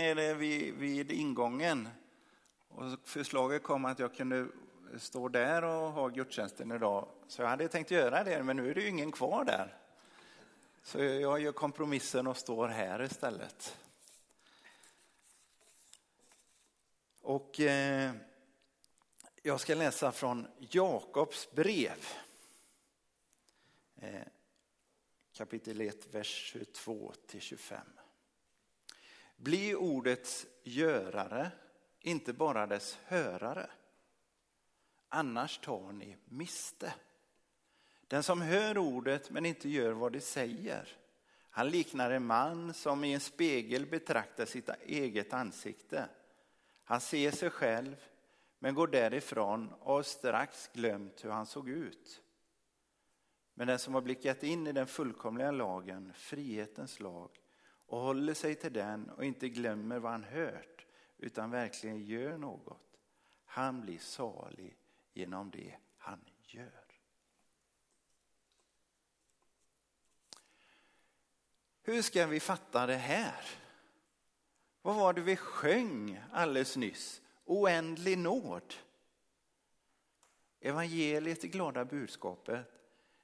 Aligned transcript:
nere 0.00 0.34
vid, 0.34 0.74
vid 0.74 1.12
ingången 1.12 1.88
och 2.68 2.98
förslaget 3.04 3.62
kom 3.62 3.84
att 3.84 3.98
jag 3.98 4.14
kunde 4.14 4.48
stå 4.98 5.28
där 5.28 5.64
och 5.64 5.92
ha 5.92 6.08
gudstjänsten 6.08 6.72
idag. 6.72 7.08
Så 7.28 7.42
jag 7.42 7.48
hade 7.48 7.68
tänkt 7.68 7.90
göra 7.90 8.24
det, 8.24 8.42
men 8.42 8.56
nu 8.56 8.70
är 8.70 8.74
det 8.74 8.80
ju 8.80 8.88
ingen 8.88 9.12
kvar 9.12 9.44
där. 9.44 9.76
Så 10.82 10.98
jag 10.98 11.40
gör 11.40 11.52
kompromissen 11.52 12.26
och 12.26 12.36
står 12.36 12.68
här 12.68 13.02
istället. 13.02 13.76
Och 17.20 17.60
eh, 17.60 18.12
jag 19.42 19.60
ska 19.60 19.74
läsa 19.74 20.12
från 20.12 20.46
Jakobs 20.58 21.50
brev. 21.50 22.06
Eh, 23.96 24.22
kapitel 25.32 25.80
1, 25.80 26.14
vers 26.14 26.52
22 26.52 27.12
till 27.26 27.40
25. 27.40 27.80
Bli 29.42 29.74
ordets 29.74 30.46
görare, 30.64 31.50
inte 32.00 32.32
bara 32.32 32.66
dess 32.66 32.98
hörare. 33.04 33.70
Annars 35.08 35.58
tar 35.58 35.92
ni 35.92 36.16
miste. 36.24 36.94
Den 38.06 38.22
som 38.22 38.40
hör 38.42 38.78
ordet 38.78 39.30
men 39.30 39.46
inte 39.46 39.68
gör 39.68 39.92
vad 39.92 40.12
det 40.12 40.20
säger, 40.20 40.88
han 41.50 41.68
liknar 41.68 42.10
en 42.10 42.26
man 42.26 42.74
som 42.74 43.04
i 43.04 43.14
en 43.14 43.20
spegel 43.20 43.86
betraktar 43.86 44.44
sitt 44.44 44.68
eget 44.86 45.32
ansikte. 45.32 46.08
Han 46.84 47.00
ser 47.00 47.30
sig 47.30 47.50
själv 47.50 47.96
men 48.58 48.74
går 48.74 48.86
därifrån 48.86 49.72
och 49.72 49.94
har 49.94 50.02
strax 50.02 50.70
glömt 50.72 51.24
hur 51.24 51.30
han 51.30 51.46
såg 51.46 51.68
ut. 51.68 52.22
Men 53.54 53.66
den 53.66 53.78
som 53.78 53.94
har 53.94 54.00
blickat 54.00 54.42
in 54.42 54.66
i 54.66 54.72
den 54.72 54.86
fullkomliga 54.86 55.50
lagen, 55.50 56.12
frihetens 56.14 57.00
lag, 57.00 57.30
och 57.90 58.00
håller 58.00 58.34
sig 58.34 58.54
till 58.54 58.72
den 58.72 59.10
och 59.10 59.24
inte 59.24 59.48
glömmer 59.48 59.98
vad 59.98 60.12
han 60.12 60.24
hört, 60.24 60.86
utan 61.18 61.50
verkligen 61.50 62.04
gör 62.04 62.38
något, 62.38 62.98
han 63.44 63.80
blir 63.80 63.98
salig 63.98 64.76
genom 65.12 65.50
det 65.50 65.76
han 65.96 66.20
gör. 66.42 66.84
Hur 71.82 72.02
ska 72.02 72.26
vi 72.26 72.40
fatta 72.40 72.86
det 72.86 72.96
här? 72.96 73.44
Vad 74.82 74.96
var 74.96 75.12
det 75.12 75.20
vi 75.20 75.36
sjöng 75.36 76.20
alldeles 76.32 76.76
nyss? 76.76 77.22
Oändlig 77.44 78.18
nåd. 78.18 78.74
Evangeliet, 80.60 81.40
det 81.40 81.48
glada 81.48 81.84
budskapet, 81.84 82.66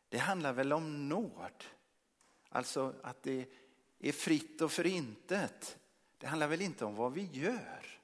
det 0.09 0.19
handlar 0.19 0.53
väl 0.53 0.73
om 0.73 1.09
nåd. 1.09 1.65
Alltså 2.49 2.95
att 3.03 3.23
det 3.23 3.49
är 3.99 4.13
fritt 4.13 4.61
och 4.61 4.73
förintet. 4.73 5.79
Det 6.19 6.27
handlar 6.27 6.49
väl 6.49 6.63
inte 6.63 6.85
om 6.85 6.95
vad 6.95 7.13
vi 7.13 7.29
gör. 7.33 8.01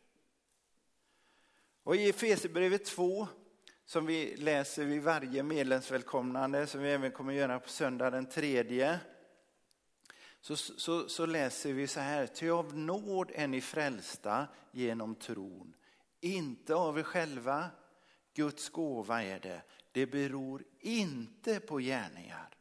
Och 1.82 1.96
i 1.96 2.08
Efesierbrevet 2.08 2.84
2 2.84 3.28
som 3.84 4.06
vi 4.06 4.36
läser 4.36 4.84
vid 4.84 5.02
varje 5.02 5.42
medlemsvälkomnande, 5.42 6.66
som 6.66 6.82
vi 6.82 6.90
även 6.90 7.12
kommer 7.12 7.32
göra 7.32 7.60
på 7.60 7.68
söndag 7.68 8.10
den 8.10 8.26
tredje, 8.26 9.00
så, 10.40 10.56
så, 10.56 11.08
så 11.08 11.26
läser 11.26 11.72
vi 11.72 11.86
så 11.86 12.00
här, 12.00 12.26
ty 12.26 12.50
av 12.50 12.78
nåd 12.78 13.30
är 13.34 13.46
ni 13.46 13.60
frälsta 13.60 14.46
genom 14.70 15.14
tron, 15.14 15.74
inte 16.20 16.74
av 16.74 16.98
er 16.98 17.02
själva, 17.02 17.70
Guds 18.34 18.68
gåva 18.68 19.22
är 19.22 19.40
det, 19.40 19.62
det 19.92 20.06
beror 20.06 20.64
inte 20.80 21.60
på 21.60 21.78
gärningar, 21.78 22.56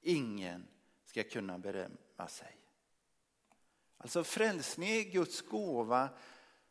ingen 0.00 0.66
ska 1.04 1.22
kunna 1.22 1.58
berömma 1.58 2.28
sig. 2.28 2.55
Alltså 4.06 4.24
frälsning 4.24 4.88
är 4.88 5.02
Guds 5.02 5.42
gåva 5.42 6.08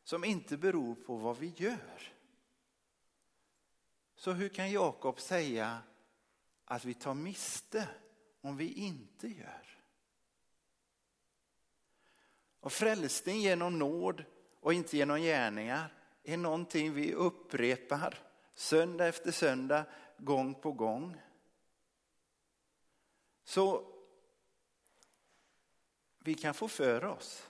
som 0.04 0.24
inte 0.24 0.58
beror 0.58 0.96
på 0.96 1.16
vad 1.16 1.38
vi 1.38 1.54
gör. 1.58 2.14
Så 4.16 4.32
hur 4.32 4.50
kan 4.50 4.72
Jakob 4.72 5.20
säga 5.20 5.80
att 6.66 6.86
vi 6.86 6.94
tar 6.94 7.14
miste 7.14 7.88
om 8.42 8.58
vi 8.58 8.74
inte 8.74 9.28
gör? 9.28 9.80
Och 12.60 12.72
frälsning 12.72 13.42
genom 13.42 13.80
nåd 13.80 14.24
och 14.60 14.74
inte 14.74 14.98
genom 14.98 15.20
gärningar 15.20 15.94
är 16.24 16.38
någonting 16.38 16.94
vi 16.94 17.14
upprepar 17.14 18.18
söndag 18.54 19.08
efter 19.08 19.32
söndag, 19.32 19.86
gång 20.18 20.56
på 20.56 20.72
gång. 20.72 21.22
Så 23.44 23.95
vi 26.26 26.34
kan 26.34 26.54
få 26.54 26.68
för 26.68 27.06
oss 27.06 27.50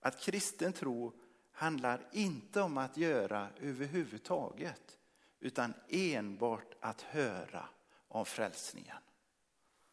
att 0.00 0.20
kristen 0.20 0.72
tro 0.72 1.20
handlar 1.52 2.08
inte 2.12 2.60
om 2.60 2.78
att 2.78 2.96
göra 2.96 3.48
överhuvudtaget 3.60 4.98
utan 5.40 5.74
enbart 5.88 6.74
att 6.80 7.02
höra 7.02 7.68
om 8.08 8.26
frälsningen. 8.26 8.96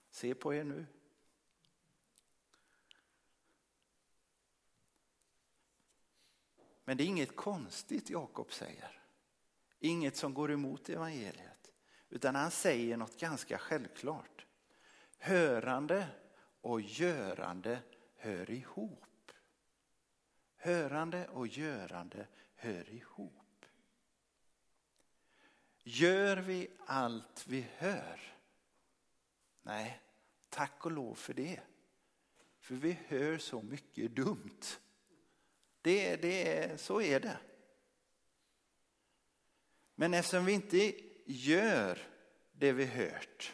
Se 0.09 0.33
på 0.33 0.53
er 0.53 0.63
nu. 0.63 0.85
Men 6.83 6.97
det 6.97 7.03
är 7.03 7.07
inget 7.07 7.35
konstigt 7.35 8.09
Jakob 8.09 8.53
säger. 8.53 9.01
Inget 9.79 10.15
som 10.15 10.33
går 10.33 10.51
emot 10.51 10.89
evangeliet. 10.89 11.71
Utan 12.09 12.35
han 12.35 12.51
säger 12.51 12.97
något 12.97 13.19
ganska 13.19 13.57
självklart. 13.57 14.45
Hörande 15.17 16.07
och 16.61 16.81
görande 16.81 17.79
hör 18.17 18.49
ihop. 18.49 19.31
Hörande 20.55 21.27
och 21.27 21.47
görande 21.47 22.27
hör 22.55 22.89
ihop. 22.89 23.65
Gör 25.83 26.37
vi 26.37 26.69
allt 26.85 27.47
vi 27.47 27.67
hör? 27.77 28.19
Nej, 29.61 30.01
tack 30.49 30.85
och 30.85 30.91
lov 30.91 31.15
för 31.15 31.33
det. 31.33 31.61
För 32.59 32.75
vi 32.75 32.99
hör 33.07 33.37
så 33.37 33.61
mycket 33.61 34.15
dumt. 34.15 34.61
Det, 35.81 36.15
det, 36.15 36.81
så 36.81 37.01
är 37.01 37.19
det. 37.19 37.37
Men 39.95 40.13
eftersom 40.13 40.45
vi 40.45 40.51
inte 40.53 40.93
gör 41.25 41.99
det 42.51 42.71
vi 42.71 42.85
hört 42.85 43.53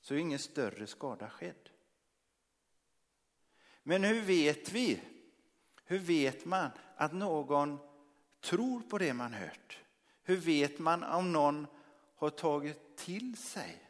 så 0.00 0.14
är 0.14 0.18
ingen 0.18 0.38
större 0.38 0.86
skada 0.86 1.30
skedd. 1.30 1.63
Men 3.86 4.04
hur 4.04 4.20
vet 4.20 4.72
vi? 4.72 5.00
Hur 5.84 5.98
vet 5.98 6.44
man 6.44 6.70
att 6.96 7.12
någon 7.12 7.78
tror 8.40 8.80
på 8.80 8.98
det 8.98 9.14
man 9.14 9.34
hört? 9.34 9.78
Hur 10.22 10.36
vet 10.36 10.78
man 10.78 11.02
om 11.02 11.32
någon 11.32 11.66
har 12.16 12.30
tagit 12.30 12.96
till 12.96 13.36
sig 13.36 13.88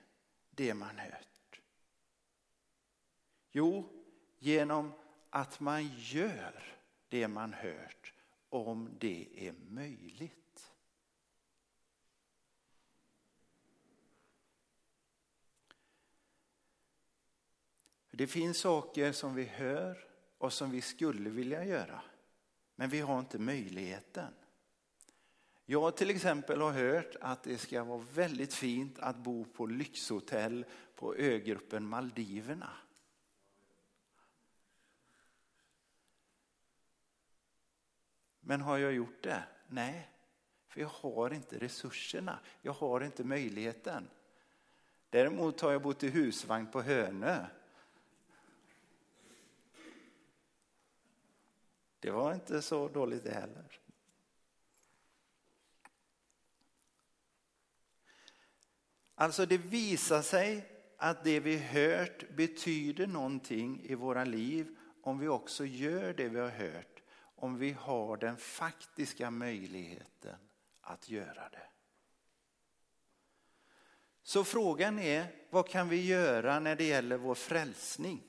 det 0.50 0.75
man 0.75 0.99
hört? 0.99 1.60
Jo, 3.50 3.88
genom 4.38 4.93
att 5.31 5.60
man 5.60 5.88
gör 5.99 6.62
det 7.09 7.28
man 7.28 7.53
hört 7.53 8.12
om 8.49 8.91
det 8.99 9.49
är 9.49 9.53
möjligt. 9.53 10.44
Det 18.17 18.27
finns 18.27 18.59
saker 18.59 19.13
som 19.13 19.35
vi 19.35 19.45
hör 19.45 20.07
och 20.39 20.53
som 20.53 20.71
vi 20.71 20.81
skulle 20.81 21.31
vilja 21.31 21.65
göra, 21.65 22.01
men 22.75 22.91
vi 22.91 23.01
har 23.01 23.19
inte 23.19 23.39
möjligheten. 23.39 24.35
Jag 25.67 25.97
till 25.97 26.11
exempel 26.11 26.61
har 26.61 26.73
hört 26.73 27.17
att 27.21 27.43
det 27.43 27.59
ska 27.59 27.85
vara 27.85 28.07
väldigt 28.13 28.55
fint 28.55 28.99
att 28.99 29.17
bo 29.17 29.45
på 29.45 29.67
lyxhotell 29.67 30.65
på 30.95 31.15
ögruppen 31.17 31.89
Maldiverna. 31.89 32.71
Men 38.41 38.60
har 38.60 38.78
jag 38.78 38.93
gjort 38.93 39.22
det? 39.22 39.45
Nej, 39.67 40.10
för 40.69 40.81
jag 40.81 40.89
har 40.89 41.31
inte 41.34 41.59
resurserna. 41.59 42.39
Jag 42.63 42.72
har 42.72 43.01
inte 43.01 43.25
möjligheten. 43.25 44.09
Däremot 45.10 45.60
har 45.60 45.72
jag 45.72 45.83
bott 45.83 46.03
i 46.03 46.09
husvagn 46.09 46.67
på 46.67 46.83
Hönö. 46.83 47.47
Det 52.04 52.10
var 52.10 52.34
inte 52.34 52.62
så 52.62 52.89
dåligt 52.89 53.24
det 53.24 53.30
heller. 53.30 53.80
Alltså 59.15 59.47
det 59.47 59.59
visar 59.59 60.22
sig 60.22 60.65
att 60.97 61.24
det 61.24 61.41
vi 61.41 61.56
hört 61.59 62.30
betyder 62.30 63.06
någonting 63.06 63.80
i 63.84 63.95
våra 63.95 64.24
liv 64.24 64.77
om 65.03 65.18
vi 65.18 65.28
också 65.28 65.65
gör 65.65 66.15
det 66.15 66.28
vi 66.28 66.41
har 66.41 66.48
hört 66.48 67.03
om 67.18 67.59
vi 67.59 67.72
har 67.72 68.16
den 68.16 68.36
faktiska 68.36 69.30
möjligheten 69.30 70.36
att 70.80 71.09
göra 71.09 71.48
det. 71.48 71.68
Så 74.22 74.45
frågan 74.45 74.98
är, 74.98 75.27
vad 75.50 75.68
kan 75.68 75.89
vi 75.89 76.07
göra 76.07 76.60
när 76.60 76.77
det 76.77 76.84
gäller 76.84 77.16
vår 77.16 77.34
frälsning? 77.34 78.22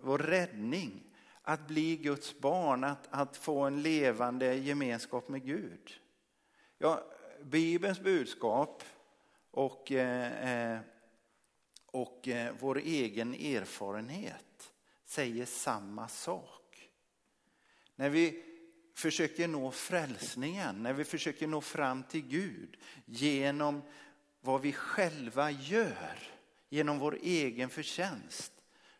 Vår 0.00 0.18
räddning? 0.18 1.07
Att 1.48 1.68
bli 1.68 1.96
Guds 1.96 2.38
barn, 2.38 2.84
att, 2.84 3.08
att 3.10 3.36
få 3.36 3.60
en 3.60 3.82
levande 3.82 4.54
gemenskap 4.54 5.28
med 5.28 5.44
Gud. 5.44 6.00
Ja, 6.78 7.04
Bibelns 7.42 8.00
budskap 8.00 8.82
och, 9.50 9.92
eh, 9.92 10.72
eh, 10.72 10.80
och 11.86 12.28
eh, 12.28 12.54
vår 12.60 12.78
egen 12.78 13.34
erfarenhet 13.34 14.72
säger 15.04 15.46
samma 15.46 16.08
sak. 16.08 16.90
När 17.96 18.08
vi 18.08 18.44
försöker 18.94 19.48
nå 19.48 19.70
frälsningen, 19.70 20.82
när 20.82 20.92
vi 20.92 21.04
försöker 21.04 21.46
nå 21.46 21.60
fram 21.60 22.02
till 22.02 22.28
Gud 22.28 22.76
genom 23.04 23.82
vad 24.40 24.60
vi 24.60 24.72
själva 24.72 25.50
gör, 25.50 26.18
genom 26.68 26.98
vår 26.98 27.18
egen 27.22 27.68
förtjänst, 27.68 28.52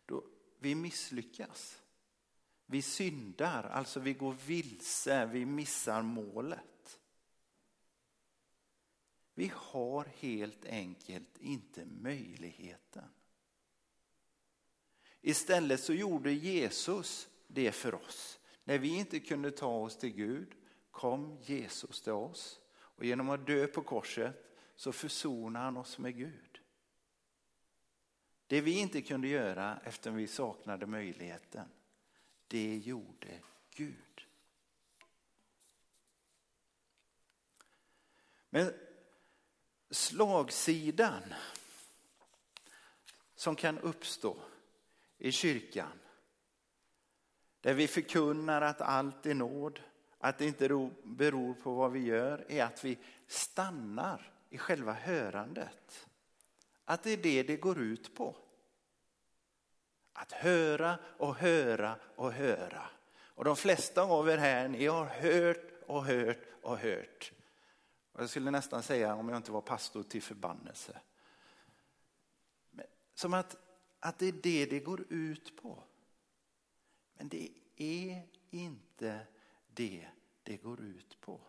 då 0.06 0.24
vi 0.58 0.74
misslyckas. 0.74 1.78
Vi 2.70 2.82
syndar, 2.82 3.64
alltså 3.64 4.00
vi 4.00 4.12
går 4.12 4.36
vilse, 4.46 5.26
vi 5.26 5.46
missar 5.46 6.02
målet. 6.02 6.98
Vi 9.34 9.52
har 9.54 10.04
helt 10.04 10.64
enkelt 10.64 11.38
inte 11.38 11.84
möjligheten. 11.84 13.04
Istället 15.20 15.80
så 15.80 15.92
gjorde 15.92 16.32
Jesus 16.32 17.28
det 17.46 17.72
för 17.72 17.94
oss. 17.94 18.40
När 18.64 18.78
vi 18.78 18.88
inte 18.88 19.20
kunde 19.20 19.50
ta 19.50 19.76
oss 19.78 19.98
till 19.98 20.14
Gud 20.14 20.54
kom 20.90 21.38
Jesus 21.42 22.02
till 22.02 22.12
oss 22.12 22.60
och 22.70 23.04
genom 23.04 23.30
att 23.30 23.46
dö 23.46 23.66
på 23.66 23.82
korset 23.82 24.56
så 24.76 24.92
försonade 24.92 25.64
han 25.64 25.76
oss 25.76 25.98
med 25.98 26.16
Gud. 26.16 26.60
Det 28.46 28.60
vi 28.60 28.78
inte 28.78 29.02
kunde 29.02 29.28
göra 29.28 29.80
efter 29.84 30.10
vi 30.10 30.26
saknade 30.26 30.86
möjligheten, 30.86 31.68
det 32.48 32.76
gjorde 32.76 33.40
Gud. 33.74 34.26
Men 38.50 38.72
slagsidan 39.90 41.34
som 43.34 43.56
kan 43.56 43.78
uppstå 43.78 44.36
i 45.18 45.32
kyrkan 45.32 45.98
där 47.60 47.74
vi 47.74 47.88
förkunnar 47.88 48.62
att 48.62 48.80
allt 48.80 49.26
är 49.26 49.34
nåd, 49.34 49.80
att 50.18 50.38
det 50.38 50.46
inte 50.46 50.90
beror 51.02 51.54
på 51.54 51.74
vad 51.74 51.92
vi 51.92 52.00
gör, 52.00 52.44
är 52.48 52.64
att 52.64 52.84
vi 52.84 52.98
stannar 53.26 54.32
i 54.50 54.58
själva 54.58 54.92
hörandet. 54.92 56.08
Att 56.84 57.02
det 57.02 57.10
är 57.10 57.16
det 57.16 57.42
det 57.42 57.56
går 57.56 57.78
ut 57.78 58.14
på. 58.14 58.36
Att 60.20 60.32
höra 60.32 60.98
och 61.18 61.34
höra 61.34 61.96
och 62.16 62.32
höra. 62.32 62.86
Och 63.10 63.44
de 63.44 63.56
flesta 63.56 64.02
av 64.02 64.28
er 64.28 64.38
här, 64.38 64.68
ni 64.68 64.86
har 64.86 65.04
hört 65.04 65.72
och 65.86 66.04
hört 66.04 66.38
och 66.62 66.78
hört. 66.78 67.32
Och 68.12 68.22
jag 68.22 68.30
skulle 68.30 68.50
nästan 68.50 68.82
säga, 68.82 69.14
om 69.14 69.28
jag 69.28 69.36
inte 69.36 69.52
var 69.52 69.60
pastor, 69.60 70.02
till 70.02 70.22
förbannelse. 70.22 71.00
Som 73.14 73.34
att, 73.34 73.56
att 74.00 74.18
det 74.18 74.26
är 74.26 74.32
det 74.32 74.66
det 74.66 74.80
går 74.80 75.04
ut 75.08 75.56
på. 75.62 75.82
Men 77.14 77.28
det 77.28 77.50
är 77.76 78.22
inte 78.50 79.26
det 79.66 80.08
det 80.42 80.56
går 80.56 80.80
ut 80.80 81.20
på. 81.20 81.40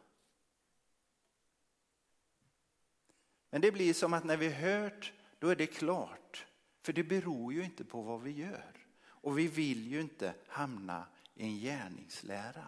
Men 3.49 3.61
det 3.61 3.71
blir 3.71 3.93
som 3.93 4.13
att 4.13 4.23
när 4.23 4.37
vi 4.37 4.49
hört, 4.49 5.13
då 5.39 5.47
är 5.47 5.55
det 5.55 5.67
klart. 5.67 6.45
För 6.81 6.93
det 6.93 7.03
beror 7.03 7.53
ju 7.53 7.63
inte 7.63 7.83
på 7.83 8.01
vad 8.01 8.21
vi 8.21 8.31
gör. 8.31 8.73
Och 9.05 9.39
vi 9.39 9.47
vill 9.47 9.87
ju 9.87 10.01
inte 10.01 10.33
hamna 10.47 11.05
i 11.35 11.43
en 11.43 11.59
gärningslära. 11.59 12.67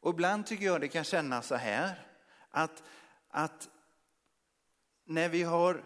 Och 0.00 0.10
ibland 0.10 0.46
tycker 0.46 0.64
jag 0.64 0.80
det 0.80 0.88
kan 0.88 1.04
kännas 1.04 1.46
så 1.46 1.54
här 1.54 2.06
att, 2.50 2.82
att 3.28 3.68
när, 5.04 5.28
vi 5.28 5.42
har, 5.42 5.84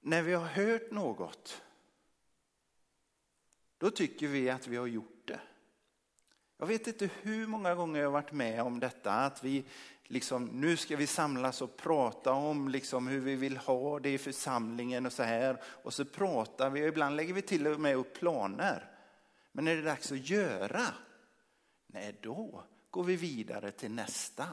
när 0.00 0.22
vi 0.22 0.32
har 0.32 0.46
hört 0.46 0.90
något 0.90 1.62
då 3.78 3.90
tycker 3.90 4.28
vi 4.28 4.50
att 4.50 4.66
vi 4.66 4.76
har 4.76 4.86
gjort 4.86 5.26
det. 5.26 5.40
Jag 6.56 6.66
vet 6.66 6.86
inte 6.86 7.10
hur 7.22 7.46
många 7.46 7.74
gånger 7.74 8.00
jag 8.00 8.06
har 8.06 8.12
varit 8.12 8.32
med 8.32 8.62
om 8.62 8.80
detta, 8.80 9.12
att 9.12 9.44
vi 9.44 9.64
liksom, 10.04 10.44
nu 10.44 10.76
ska 10.76 10.96
vi 10.96 11.06
samlas 11.06 11.62
och 11.62 11.76
prata 11.76 12.32
om 12.32 12.68
liksom 12.68 13.06
hur 13.06 13.20
vi 13.20 13.36
vill 13.36 13.56
ha 13.56 14.00
det 14.00 14.12
i 14.12 14.18
församlingen 14.18 15.06
och 15.06 15.12
så 15.12 15.22
här. 15.22 15.62
Och 15.64 15.94
så 15.94 16.04
pratar 16.04 16.70
vi 16.70 16.82
och 16.82 16.88
ibland 16.88 17.16
lägger 17.16 17.34
vi 17.34 17.42
till 17.42 17.66
och 17.66 17.80
med 17.80 17.96
upp 17.96 18.14
planer. 18.14 18.90
Men 19.52 19.68
är 19.68 19.76
det 19.76 19.82
dags 19.82 20.12
att 20.12 20.30
göra, 20.30 20.82
nej 21.86 22.18
då 22.20 22.64
går 22.90 23.04
vi 23.04 23.16
vidare 23.16 23.70
till 23.70 23.90
nästa. 23.90 24.46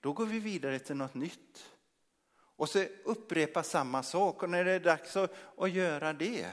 Då 0.00 0.12
går 0.12 0.26
vi 0.26 0.38
vidare 0.38 0.78
till 0.78 0.96
något 0.96 1.14
nytt. 1.14 1.68
Och 2.56 2.68
så 2.68 2.84
upprepa 3.04 3.62
samma 3.62 4.02
sak 4.02 4.42
och 4.42 4.50
när 4.50 4.64
det 4.64 4.72
är 4.72 4.80
dags 4.80 5.16
att, 5.16 5.34
att 5.56 5.70
göra 5.70 6.12
det, 6.12 6.52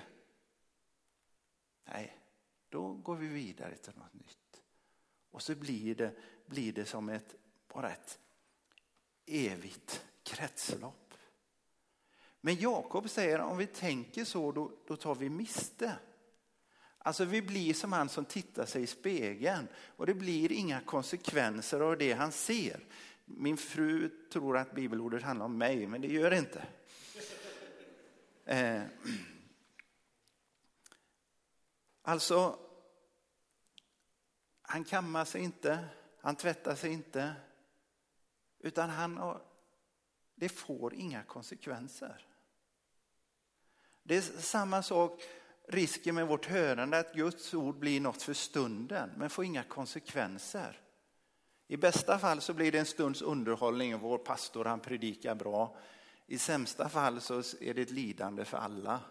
nej, 1.85 2.17
då 2.69 2.93
går 2.93 3.15
vi 3.15 3.27
vidare 3.27 3.75
till 3.75 3.93
något 3.97 4.13
nytt. 4.13 4.48
Och 5.31 5.41
så 5.41 5.55
blir 5.55 5.95
det, 5.95 6.15
blir 6.45 6.73
det 6.73 6.85
som 6.85 7.09
ett, 7.09 7.35
bara 7.73 7.91
ett 7.91 8.19
evigt 9.25 10.05
kretslopp. 10.23 11.13
Men 12.41 12.55
Jakob 12.55 13.09
säger 13.09 13.39
om 13.39 13.57
vi 13.57 13.67
tänker 13.67 14.25
så 14.25 14.51
då, 14.51 14.71
då 14.87 14.95
tar 14.95 15.15
vi 15.15 15.29
miste. 15.29 15.95
Alltså 16.97 17.25
vi 17.25 17.41
blir 17.41 17.73
som 17.73 17.93
han 17.93 18.09
som 18.09 18.25
tittar 18.25 18.65
sig 18.65 18.83
i 18.83 18.87
spegeln 18.87 19.67
och 19.75 20.05
det 20.05 20.13
blir 20.13 20.51
inga 20.51 20.81
konsekvenser 20.81 21.79
av 21.79 21.97
det 21.97 22.13
han 22.13 22.31
ser. 22.31 22.85
Min 23.25 23.57
fru 23.57 24.09
tror 24.31 24.57
att 24.57 24.75
bibelordet 24.75 25.23
handlar 25.23 25.45
om 25.45 25.57
mig, 25.57 25.87
men 25.87 26.01
det 26.01 26.07
gör 26.07 26.29
det 26.29 26.37
inte. 26.37 26.67
Eh. 28.45 28.81
Alltså, 32.01 32.59
han 34.71 34.83
kammar 34.83 35.25
sig 35.25 35.42
inte, 35.42 35.86
han 36.21 36.36
tvättar 36.36 36.75
sig 36.75 36.94
inte, 36.94 37.33
utan 38.60 38.89
han 38.89 39.18
har, 39.18 39.42
det 40.36 40.50
får 40.50 40.94
inga 40.94 41.24
konsekvenser. 41.24 42.27
Det 44.04 44.16
är 44.16 44.21
samma 44.21 44.83
sak, 44.83 45.24
risken 45.68 46.16
med 46.16 46.27
vårt 46.27 46.45
hörande, 46.45 47.00
att 47.00 47.13
Guds 47.13 47.54
ord 47.54 47.76
blir 47.76 48.02
något 48.02 48.21
för 48.21 48.33
stunden, 48.33 49.11
men 49.18 49.30
får 49.30 49.45
inga 49.45 49.64
konsekvenser. 49.64 50.81
I 51.68 51.78
bästa 51.78 52.19
fall 52.19 52.42
så 52.42 52.54
blir 52.54 52.71
det 52.71 52.80
en 52.80 52.85
stunds 52.85 53.21
underhållning, 53.21 53.99
vår 53.99 54.18
pastor 54.18 54.66
han 54.66 54.80
predikar 54.80 55.35
bra. 55.35 55.78
I 56.28 56.38
sämsta 56.38 56.90
fall 56.90 57.21
så 57.21 57.38
är 57.61 57.73
det 57.73 57.81
ett 57.81 57.92
lidande 57.92 58.45
för 58.45 58.57
alla. 58.57 59.02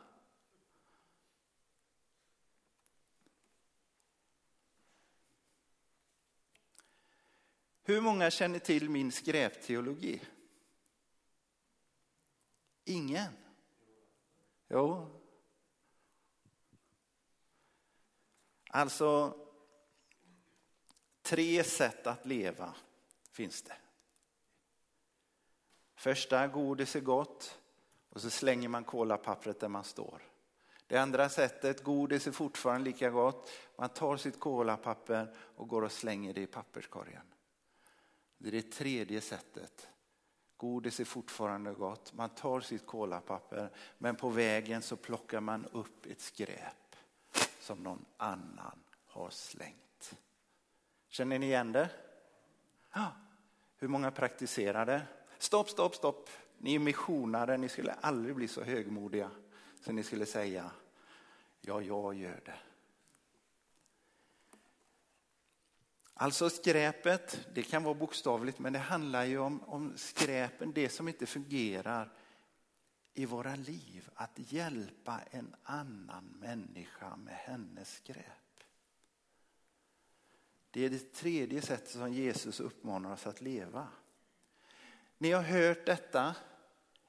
Hur 7.88 8.00
många 8.00 8.30
känner 8.30 8.58
till 8.58 8.90
min 8.90 9.12
skräpteologi? 9.12 10.22
Ingen? 12.84 13.32
Jo. 14.68 15.20
Alltså, 18.70 19.36
tre 21.22 21.64
sätt 21.64 22.06
att 22.06 22.26
leva 22.26 22.74
finns 23.30 23.62
det. 23.62 23.76
Första, 25.94 26.46
godis 26.46 26.96
är 26.96 27.00
gott 27.00 27.58
och 28.08 28.20
så 28.20 28.30
slänger 28.30 28.68
man 28.68 28.84
kolapappret 28.84 29.60
där 29.60 29.68
man 29.68 29.84
står. 29.84 30.22
Det 30.86 30.96
andra 30.96 31.28
sättet, 31.28 31.84
godis 31.84 32.26
är 32.26 32.32
fortfarande 32.32 32.84
lika 32.84 33.10
gott. 33.10 33.50
Man 33.76 33.88
tar 33.88 34.16
sitt 34.16 34.40
kolapapper 34.40 35.34
och 35.36 35.68
går 35.68 35.82
och 35.82 35.92
slänger 35.92 36.34
det 36.34 36.40
i 36.40 36.46
papperskorgen. 36.46 37.22
Det 38.38 38.48
är 38.48 38.52
det 38.52 38.70
tredje 38.70 39.20
sättet. 39.20 39.88
Godis 40.56 41.00
är 41.00 41.04
fortfarande 41.04 41.72
gott. 41.72 42.12
Man 42.12 42.30
tar 42.30 42.60
sitt 42.60 42.86
kolapapper 42.86 43.70
men 43.98 44.16
på 44.16 44.28
vägen 44.28 44.82
så 44.82 44.96
plockar 44.96 45.40
man 45.40 45.66
upp 45.72 46.06
ett 46.06 46.20
skräp 46.20 46.96
som 47.60 47.78
någon 47.78 48.04
annan 48.16 48.78
har 49.06 49.30
slängt. 49.30 50.14
Känner 51.08 51.38
ni 51.38 51.46
igen 51.46 51.72
det? 51.72 51.90
Ja. 52.92 53.12
Hur 53.76 53.88
många 53.88 54.10
praktiserar 54.10 54.86
det? 54.86 55.02
Stopp, 55.38 55.70
stopp, 55.70 55.94
stopp. 55.94 56.30
Ni 56.58 56.74
är 56.74 56.78
missionare, 56.78 57.56
ni 57.56 57.68
skulle 57.68 57.92
aldrig 57.92 58.34
bli 58.34 58.48
så 58.48 58.62
högmodiga 58.62 59.30
så 59.80 59.92
ni 59.92 60.02
skulle 60.02 60.26
säga 60.26 60.70
ja, 61.60 61.82
jag 61.82 62.14
gör 62.14 62.40
det. 62.44 62.67
Alltså 66.20 66.50
skräpet, 66.50 67.48
det 67.54 67.62
kan 67.62 67.82
vara 67.82 67.94
bokstavligt 67.94 68.58
men 68.58 68.72
det 68.72 68.78
handlar 68.78 69.24
ju 69.24 69.38
om, 69.38 69.62
om 69.62 69.92
skräpen, 69.96 70.72
det 70.72 70.88
som 70.88 71.08
inte 71.08 71.26
fungerar 71.26 72.12
i 73.14 73.24
våra 73.24 73.56
liv 73.56 74.10
att 74.14 74.30
hjälpa 74.34 75.20
en 75.30 75.56
annan 75.62 76.24
människa 76.40 77.16
med 77.16 77.34
hennes 77.34 77.94
skräp. 77.94 78.64
Det 80.70 80.84
är 80.84 80.90
det 80.90 81.12
tredje 81.12 81.62
sättet 81.62 81.90
som 81.90 82.12
Jesus 82.12 82.60
uppmanar 82.60 83.12
oss 83.12 83.26
att 83.26 83.40
leva. 83.40 83.88
Ni 85.18 85.32
har 85.32 85.42
hört 85.42 85.86
detta. 85.86 86.34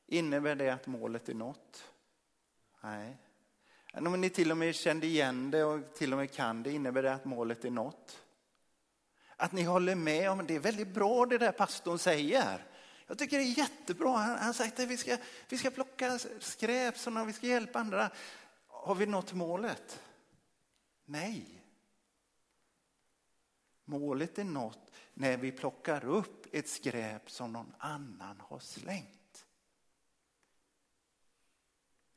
Innebär 0.07 0.55
det 0.55 0.69
att 0.69 0.87
målet 0.87 1.29
är 1.29 1.33
nått? 1.33 1.91
Nej. 2.81 3.17
Om 3.93 4.21
ni 4.21 4.29
till 4.29 4.51
och 4.51 4.57
med 4.57 4.75
kände 4.75 5.07
igen 5.07 5.51
det 5.51 5.63
och 5.63 5.93
till 5.93 6.13
och 6.13 6.19
med 6.19 6.31
kan 6.31 6.63
det, 6.63 6.71
innebär 6.71 7.03
det 7.03 7.13
att 7.13 7.25
målet 7.25 7.65
är 7.65 7.71
nått? 7.71 8.23
Att 9.41 9.51
ni 9.51 9.63
håller 9.63 9.95
med 9.95 10.31
om 10.31 10.47
det 10.47 10.55
är 10.55 10.59
väldigt 10.59 10.87
bra 10.87 11.25
det 11.25 11.37
där 11.37 11.51
pastorn 11.51 11.99
säger. 11.99 12.65
Jag 13.07 13.17
tycker 13.17 13.37
det 13.37 13.43
är 13.43 13.57
jättebra. 13.57 14.17
Han 14.17 14.45
har 14.45 14.53
sagt 14.53 14.79
att 14.79 14.87
vi 14.87 14.97
ska, 14.97 15.17
vi 15.49 15.57
ska 15.57 15.71
plocka 15.71 16.19
skräp, 16.39 16.97
sådana, 16.97 17.25
vi 17.25 17.33
ska 17.33 17.47
hjälpa 17.47 17.79
andra. 17.79 18.11
Har 18.67 18.95
vi 18.95 19.05
nått 19.05 19.33
målet? 19.33 20.01
Nej. 21.05 21.63
Målet 23.85 24.39
är 24.39 24.43
nått 24.43 24.91
när 25.13 25.37
vi 25.37 25.51
plockar 25.51 26.05
upp 26.05 26.45
ett 26.51 26.69
skräp 26.69 27.31
som 27.31 27.53
någon 27.53 27.73
annan 27.77 28.39
har 28.39 28.59
slängt. 28.59 29.45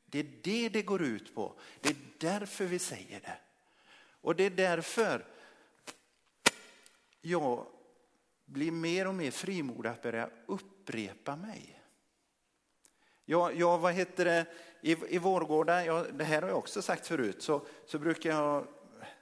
Det 0.05 0.19
är 0.19 0.31
det 0.43 0.69
det 0.69 0.81
går 0.81 1.01
ut 1.01 1.35
på. 1.35 1.59
Det 1.81 1.89
är 1.89 1.97
därför 2.19 2.65
vi 2.65 2.79
säger 2.79 3.19
det. 3.19 3.37
Och 4.21 4.35
det 4.35 4.43
är 4.43 4.49
därför 4.49 5.25
jag 7.25 7.65
blir 8.45 8.71
mer 8.71 9.07
och 9.07 9.15
mer 9.15 9.31
frimodig 9.31 9.89
att 9.89 10.01
börja 10.01 10.29
upprepa 10.45 11.35
mig. 11.35 11.79
Jag, 13.25 13.55
jag 13.55 13.77
vad 13.77 13.93
heter 13.93 14.25
det, 14.25 14.45
i, 14.81 15.15
i 15.15 15.17
Vårgårda, 15.17 15.85
jag, 15.85 16.13
det 16.17 16.23
här 16.23 16.41
har 16.41 16.49
jag 16.49 16.57
också 16.57 16.81
sagt 16.81 17.07
förut, 17.07 17.41
så, 17.41 17.65
så 17.85 17.99
brukar 17.99 18.29
jag 18.29 18.67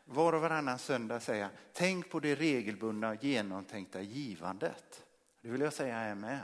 var 0.05 0.34
och 0.34 0.41
varannan 0.41 0.79
söndag 0.79 1.20
säga, 1.20 1.50
tänk 1.74 2.10
på 2.10 2.20
det 2.20 2.36
regelbundna 2.36 3.10
och 3.10 3.24
genomtänkta 3.24 4.01
givandet. 4.01 5.05
Det 5.41 5.50
vill 5.50 5.62
jag 5.62 5.74
säga 5.74 5.96
är 5.98 6.15
med. 6.15 6.39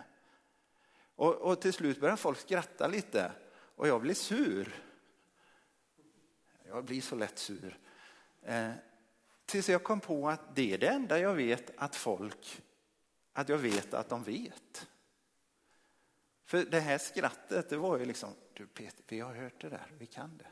Och, 1.16 1.36
och 1.36 1.62
till 1.62 1.74
slut 1.74 2.00
börjar 2.00 2.16
folk 2.16 2.40
skratta 2.40 2.88
lite 2.88 3.32
och 3.76 3.88
jag 3.88 4.02
blir 4.02 4.14
sur. 4.14 4.84
Jag 6.68 6.86
blir 6.86 7.02
så 7.02 7.16
lätt 7.16 7.40
sur. 7.40 7.80
Eh, 8.42 8.72
tills 9.48 9.70
jag 9.70 9.84
kom 9.84 10.00
på 10.00 10.30
att 10.30 10.56
det 10.56 10.74
är 10.74 10.77
det 10.77 10.88
enda 10.88 11.20
jag 11.20 11.34
vet 11.34 11.72
att 11.77 11.96
folk, 11.96 12.62
att 13.34 13.50
jag 13.50 13.58
vet 13.58 13.94
att 13.94 14.10
de 14.10 14.24
vet. 14.24 14.88
För 16.46 16.66
det 16.66 16.80
här 16.80 16.98
skrattet, 16.98 17.70
det 17.70 17.77
var 17.77 17.98
ju 17.98 18.06
liksom, 18.06 18.30
du 18.54 18.68
Peter, 18.68 19.04
vi 19.08 19.20
har 19.20 19.36
hört 19.36 19.62
det 19.62 19.70
där, 19.70 19.92
vi 19.98 20.06
kan 20.06 20.38
det. 20.38 20.48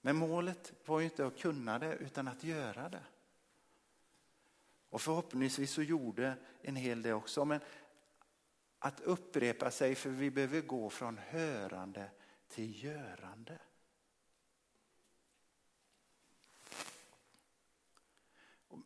Men 0.00 0.16
målet 0.16 0.72
var 0.84 1.00
ju 1.00 1.04
inte 1.04 1.26
att 1.26 1.38
kunna 1.38 1.78
det 1.78 1.94
utan 1.94 2.28
att 2.28 2.44
göra 2.44 2.88
det. 2.88 3.04
Och 4.90 5.00
förhoppningsvis 5.00 5.70
så 5.70 5.82
gjorde 5.82 6.36
en 6.62 6.76
hel 6.76 7.02
del 7.02 7.12
också. 7.12 7.44
Men 7.44 7.60
att 8.78 9.00
upprepa 9.00 9.70
sig 9.70 9.94
för 9.94 10.10
vi 10.10 10.30
behöver 10.30 10.60
gå 10.60 10.90
från 10.90 11.18
hörande 11.18 12.10
till 12.48 12.84
görande. 12.84 13.58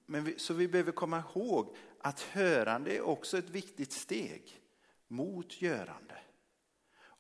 Men 0.07 0.25
vi, 0.25 0.39
så 0.39 0.55
vi 0.55 0.69
behöver 0.69 0.93
komma 0.93 1.23
ihåg 1.35 1.77
att 1.99 2.21
hörande 2.21 2.97
är 2.97 3.01
också 3.01 3.39
ett 3.39 3.51
viktigt 3.51 3.93
steg 3.93 4.63
mot 5.09 5.63
görande. 5.63 6.19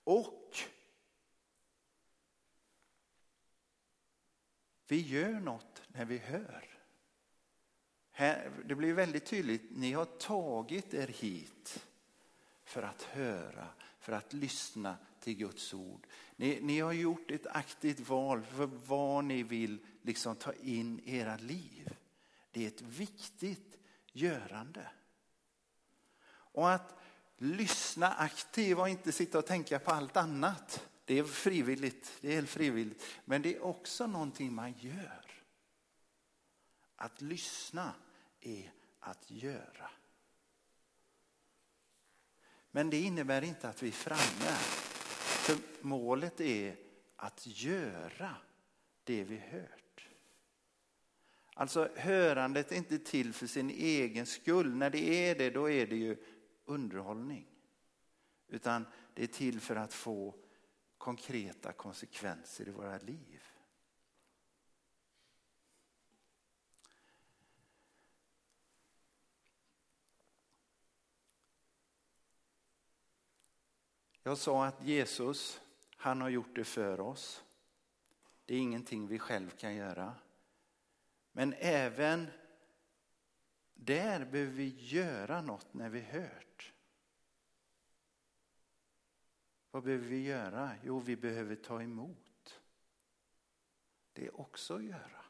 Och 0.04 0.58
vi 4.88 5.00
gör 5.00 5.40
något 5.40 5.82
när 5.88 6.04
vi 6.04 6.18
hör. 6.18 6.78
Här, 8.10 8.50
det 8.64 8.74
blir 8.74 8.94
väldigt 8.94 9.26
tydligt, 9.26 9.62
ni 9.70 9.92
har 9.92 10.04
tagit 10.04 10.94
er 10.94 11.06
hit 11.06 11.86
för 12.64 12.82
att 12.82 13.02
höra, 13.02 13.68
för 13.98 14.12
att 14.12 14.32
lyssna 14.32 14.96
till 15.20 15.36
Guds 15.36 15.74
ord. 15.74 16.06
Ni, 16.36 16.60
ni 16.62 16.80
har 16.80 16.92
gjort 16.92 17.30
ett 17.30 17.46
aktivt 17.46 18.08
val 18.08 18.42
för 18.42 18.66
vad 18.66 19.24
ni 19.24 19.42
vill 19.42 19.78
liksom 20.02 20.36
ta 20.36 20.52
in 20.52 21.00
i 21.04 21.16
era 21.16 21.36
liv. 21.36 21.95
Det 22.56 22.64
är 22.64 22.68
ett 22.68 22.82
viktigt 22.82 23.78
görande. 24.12 24.90
Och 26.28 26.72
att 26.72 26.94
lyssna 27.36 28.12
aktivt 28.12 28.78
och 28.78 28.88
inte 28.88 29.12
sitta 29.12 29.38
och 29.38 29.46
tänka 29.46 29.78
på 29.78 29.90
allt 29.90 30.16
annat. 30.16 30.88
Det 31.04 31.18
är 31.18 31.24
frivilligt, 31.24 32.12
det 32.20 32.28
är 32.28 32.34
helt 32.34 32.50
frivilligt. 32.50 33.04
Men 33.24 33.42
det 33.42 33.56
är 33.56 33.64
också 33.64 34.06
någonting 34.06 34.54
man 34.54 34.72
gör. 34.72 35.44
Att 36.96 37.20
lyssna 37.20 37.94
är 38.40 38.72
att 39.00 39.30
göra. 39.30 39.90
Men 42.70 42.90
det 42.90 43.00
innebär 43.00 43.42
inte 43.42 43.68
att 43.68 43.82
vi 43.82 43.88
är 43.88 43.92
framme. 43.92 44.56
För 45.18 45.56
målet 45.80 46.40
är 46.40 46.76
att 47.16 47.46
göra 47.46 48.36
det 49.04 49.24
vi 49.24 49.36
hört. 49.36 49.85
Alltså 51.58 51.88
hörandet 51.96 52.72
är 52.72 52.76
inte 52.76 52.98
till 52.98 53.32
för 53.32 53.46
sin 53.46 53.70
egen 53.70 54.26
skull. 54.26 54.76
När 54.76 54.90
det 54.90 55.28
är 55.28 55.34
det, 55.34 55.50
då 55.50 55.70
är 55.70 55.86
det 55.86 55.96
ju 55.96 56.16
underhållning. 56.64 57.46
Utan 58.48 58.86
det 59.14 59.22
är 59.22 59.26
till 59.26 59.60
för 59.60 59.76
att 59.76 59.92
få 59.92 60.34
konkreta 60.98 61.72
konsekvenser 61.72 62.68
i 62.68 62.70
våra 62.70 62.98
liv. 62.98 63.42
Jag 74.22 74.38
sa 74.38 74.66
att 74.66 74.84
Jesus, 74.84 75.60
han 75.96 76.20
har 76.20 76.28
gjort 76.28 76.54
det 76.54 76.64
för 76.64 77.00
oss. 77.00 77.44
Det 78.44 78.54
är 78.54 78.58
ingenting 78.58 79.06
vi 79.06 79.18
själv 79.18 79.50
kan 79.50 79.74
göra. 79.74 80.14
Men 81.36 81.54
även 81.58 82.26
där 83.74 84.24
behöver 84.24 84.52
vi 84.52 84.74
göra 84.78 85.42
något 85.42 85.74
när 85.74 85.88
vi 85.88 86.00
hört. 86.00 86.72
Vad 89.70 89.82
behöver 89.82 90.06
vi 90.06 90.22
göra? 90.22 90.70
Jo, 90.82 90.98
vi 90.98 91.16
behöver 91.16 91.54
ta 91.56 91.82
emot. 91.82 92.60
Det 94.12 94.26
är 94.26 94.40
också 94.40 94.74
att 94.74 94.84
göra. 94.84 95.24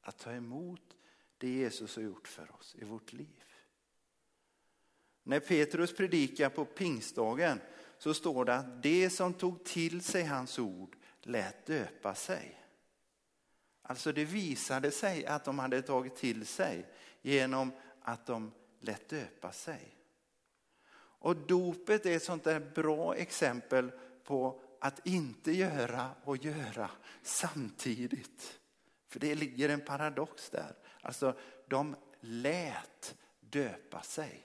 Att 0.00 0.18
ta 0.18 0.32
emot 0.32 0.96
det 1.38 1.48
Jesus 1.48 1.96
har 1.96 2.02
gjort 2.02 2.28
för 2.28 2.54
oss 2.54 2.76
i 2.78 2.84
vårt 2.84 3.12
liv. 3.12 3.44
När 5.22 5.40
Petrus 5.40 5.96
predikar 5.96 6.50
på 6.50 6.64
pingstdagen 6.64 7.60
så 7.98 8.14
står 8.14 8.44
det 8.44 8.54
att 8.54 8.82
det 8.82 9.10
som 9.10 9.34
tog 9.34 9.64
till 9.64 10.02
sig 10.02 10.24
hans 10.24 10.58
ord 10.58 10.96
lät 11.20 11.66
döpa 11.66 12.14
sig. 12.14 12.65
Alltså 13.88 14.12
det 14.12 14.24
visade 14.24 14.90
sig 14.90 15.26
att 15.26 15.44
de 15.44 15.58
hade 15.58 15.82
tagit 15.82 16.16
till 16.16 16.46
sig 16.46 16.86
genom 17.22 17.72
att 18.02 18.26
de 18.26 18.52
lät 18.80 19.08
döpa 19.08 19.52
sig. 19.52 19.96
Och 21.18 21.36
dopet 21.36 22.06
är 22.06 22.16
ett 22.16 22.22
sånt 22.22 22.44
där 22.44 22.60
bra 22.60 23.14
exempel 23.16 23.92
på 24.24 24.62
att 24.80 25.06
inte 25.06 25.52
göra 25.52 26.10
och 26.24 26.36
göra 26.36 26.90
samtidigt. 27.22 28.60
För 29.08 29.20
det 29.20 29.34
ligger 29.34 29.68
en 29.68 29.80
paradox 29.80 30.50
där. 30.50 30.74
Alltså 31.00 31.38
de 31.68 31.96
lät 32.20 33.14
döpa 33.40 34.02
sig. 34.02 34.42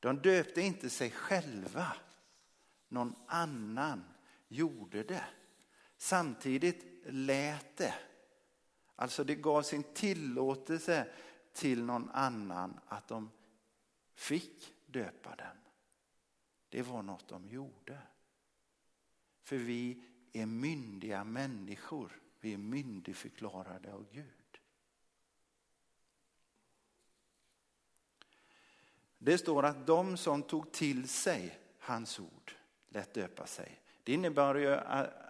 De 0.00 0.18
döpte 0.18 0.60
inte 0.60 0.90
sig 0.90 1.10
själva. 1.10 1.92
Någon 2.88 3.14
annan 3.26 4.04
gjorde 4.48 5.02
det. 5.02 5.24
Samtidigt 5.96 6.87
lät 7.12 7.76
det. 7.76 7.94
Alltså 8.96 9.24
det 9.24 9.34
gav 9.34 9.62
sin 9.62 9.82
tillåtelse 9.82 11.08
till 11.52 11.84
någon 11.84 12.10
annan 12.10 12.80
att 12.86 13.08
de 13.08 13.30
fick 14.14 14.74
döpa 14.86 15.36
den. 15.36 15.56
Det 16.68 16.82
var 16.82 17.02
något 17.02 17.28
de 17.28 17.48
gjorde. 17.48 17.98
För 19.42 19.56
vi 19.56 20.02
är 20.32 20.46
myndiga 20.46 21.24
människor. 21.24 22.20
Vi 22.40 22.54
är 22.54 22.58
myndigförklarade 22.58 23.94
av 23.94 24.06
Gud. 24.12 24.60
Det 29.18 29.38
står 29.38 29.64
att 29.64 29.86
de 29.86 30.16
som 30.16 30.42
tog 30.42 30.72
till 30.72 31.08
sig 31.08 31.58
hans 31.78 32.20
ord 32.20 32.52
lät 32.88 33.14
döpa 33.14 33.46
sig. 33.46 33.80
Det 34.08 34.14
innebar 34.14 34.54
ju 34.54 34.74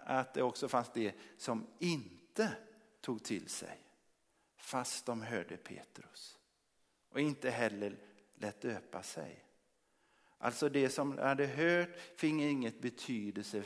att 0.03 0.33
det 0.33 0.41
också 0.41 0.67
fanns 0.67 0.91
det 0.93 1.15
som 1.37 1.67
inte 1.79 2.55
tog 3.01 3.23
till 3.23 3.49
sig 3.49 3.81
fast 4.57 5.05
de 5.05 5.21
hörde 5.21 5.57
Petrus 5.57 6.39
och 7.09 7.19
inte 7.19 7.49
heller 7.49 7.97
lät 8.35 8.61
döpa 8.61 9.03
sig. 9.03 9.45
Alltså 10.37 10.69
det 10.69 10.89
som 10.89 11.15
de 11.15 11.21
hade 11.21 11.45
hört 11.45 11.99
fick 12.15 12.33
inget 12.33 12.81
betydelse 12.81 13.63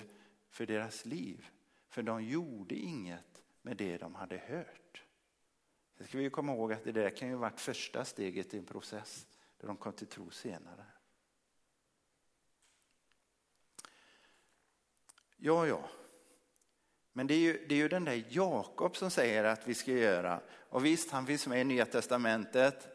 för 0.50 0.66
deras 0.66 1.06
liv. 1.06 1.50
För 1.90 2.04
de 2.04 2.24
gjorde 2.24 2.76
inget 2.76 3.44
med 3.62 3.78
det 3.78 3.98
de 3.98 4.16
hade 4.16 4.38
hört. 4.38 5.04
Det 5.98 6.04
ska 6.04 6.18
vi 6.18 6.30
komma 6.30 6.54
ihåg 6.54 6.74
att 6.74 6.84
det 6.84 6.92
där 6.92 7.10
kan 7.10 7.28
ju 7.28 7.36
varit 7.36 7.60
första 7.60 8.06
steget 8.06 8.54
i 8.54 8.58
en 8.58 8.66
process 8.66 9.28
där 9.58 9.68
de 9.68 9.78
kom 9.78 9.94
till 9.94 10.08
tro 10.08 10.30
senare. 10.30 10.86
Ja, 15.46 15.68
ja. 15.68 15.90
Men 17.14 17.28
det 17.28 17.34
är, 17.34 17.40
ju, 17.40 17.66
det 17.68 17.76
är 17.76 17.80
ju 17.80 17.88
den 17.88 18.06
där 18.06 18.26
Jakob 18.30 18.98
som 18.98 19.12
säger 19.12 19.44
att 19.44 19.68
vi 19.68 19.74
ska 19.74 19.92
göra. 19.92 20.42
Och 20.70 20.86
visst, 20.86 21.12
han 21.12 21.26
finns 21.26 21.48
med 21.48 21.62
i 21.62 21.64
Nya 21.64 21.86
Testamentet. 21.86 22.88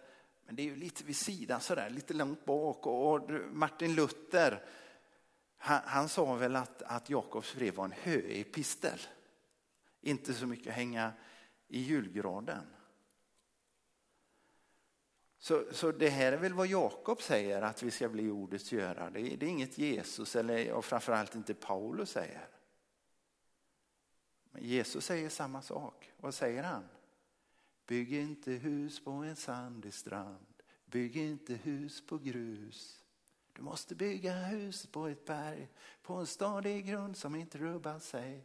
Men 0.46 0.56
det 0.56 0.62
är 0.62 0.64
ju 0.64 0.76
lite 0.76 1.04
vid 1.04 1.16
sidan 1.16 1.60
sådär, 1.60 1.90
lite 1.90 2.14
långt 2.14 2.44
bak. 2.44 2.86
Och 2.86 3.30
Martin 3.52 3.94
Luther, 3.94 4.64
han, 5.56 5.80
han 5.84 6.08
sa 6.08 6.34
väl 6.34 6.56
att, 6.56 6.82
att 6.82 7.10
Jakobs 7.10 7.54
brev 7.54 7.74
var 7.74 7.84
en 7.84 7.94
höepistel. 8.02 9.00
Inte 10.00 10.34
så 10.34 10.46
mycket 10.46 10.74
hänga 10.74 11.12
i 11.68 11.80
julgraden. 11.80 12.66
Så, 15.38 15.64
så 15.72 15.92
det 15.92 16.08
här 16.08 16.32
är 16.32 16.36
väl 16.36 16.52
vad 16.52 16.66
Jakob 16.66 17.22
säger 17.22 17.62
att 17.62 17.82
vi 17.82 17.90
ska 17.90 18.08
bli 18.08 18.30
ordets 18.30 18.72
görare. 18.72 19.10
Det, 19.10 19.36
det 19.36 19.46
är 19.46 19.50
inget 19.50 19.78
Jesus 19.78 20.36
eller 20.36 20.72
och 20.72 20.84
framförallt 20.84 21.34
inte 21.34 21.54
Paulus 21.54 22.10
säger. 22.10 22.48
Men 24.50 24.64
Jesus 24.64 25.04
säger 25.04 25.28
samma 25.28 25.62
sak. 25.62 26.12
Vad 26.16 26.34
säger 26.34 26.62
han? 26.62 26.84
Bygg 27.86 28.12
inte 28.12 28.50
hus 28.50 29.04
på 29.04 29.10
en 29.10 29.36
sandig 29.36 29.94
strand. 29.94 30.62
Bygg 30.84 31.16
inte 31.16 31.54
hus 31.54 32.06
på 32.06 32.18
grus. 32.18 33.04
Du 33.52 33.62
måste 33.62 33.94
bygga 33.94 34.32
hus 34.34 34.86
på 34.86 35.06
ett 35.06 35.24
berg, 35.24 35.68
på 36.02 36.14
en 36.14 36.26
stadig 36.26 36.86
grund 36.86 37.16
som 37.16 37.34
inte 37.34 37.58
rubbar 37.58 37.98
sig. 37.98 38.44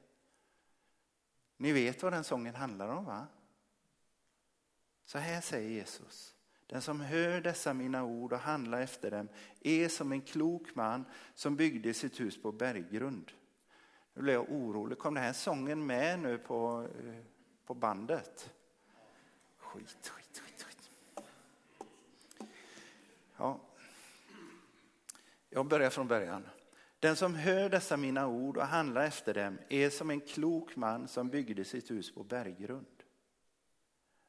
Ni 1.57 1.71
vet 1.71 2.03
vad 2.03 2.13
den 2.13 2.23
sången 2.23 2.55
handlar 2.55 2.87
om 2.87 3.05
va? 3.05 3.27
Så 5.05 5.17
här 5.17 5.41
säger 5.41 5.69
Jesus. 5.69 6.32
Den 6.73 6.81
som 6.81 7.01
hör 7.01 7.41
dessa 7.41 7.73
mina 7.73 8.03
ord 8.03 8.33
och 8.33 8.39
handlar 8.39 8.81
efter 8.81 9.11
dem 9.11 9.29
är 9.61 9.89
som 9.89 10.11
en 10.11 10.21
klok 10.21 10.75
man 10.75 11.05
som 11.35 11.55
byggde 11.55 11.93
sitt 11.93 12.19
hus 12.19 12.41
på 12.41 12.51
berggrund. 12.51 13.31
Nu 14.13 14.21
blev 14.21 14.35
jag 14.35 14.51
orolig. 14.51 14.97
Kom 14.97 15.13
den 15.13 15.23
här 15.23 15.33
sången 15.33 15.85
med 15.85 16.19
nu 16.19 16.37
på, 16.37 16.87
eh, 16.99 17.25
på 17.65 17.73
bandet? 17.73 18.53
Skit, 19.57 20.09
skit, 20.09 20.41
skit, 20.45 20.63
skit. 20.63 20.89
Ja. 23.37 23.59
Jag 25.49 25.65
börjar 25.65 25.89
från 25.89 26.07
början. 26.07 26.47
Den 26.99 27.15
som 27.15 27.35
hör 27.35 27.69
dessa 27.69 27.97
mina 27.97 28.27
ord 28.27 28.57
och 28.57 28.67
handlar 28.67 29.05
efter 29.05 29.33
dem 29.33 29.57
är 29.69 29.89
som 29.89 30.09
en 30.09 30.21
klok 30.21 30.75
man 30.75 31.07
som 31.07 31.29
byggde 31.29 31.65
sitt 31.65 31.91
hus 31.91 32.13
på 32.13 32.23
berggrund. 32.23 32.92